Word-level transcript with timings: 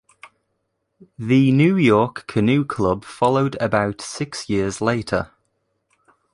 The 1.19 1.51
New 1.51 1.75
York 1.77 2.25
Canoe 2.25 2.65
Club 2.65 3.05
followed 3.05 3.55
about 3.59 4.01
six 4.01 4.49
years 4.49 4.81
later. 4.81 5.29